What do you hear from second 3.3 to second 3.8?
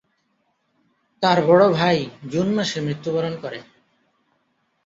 করে।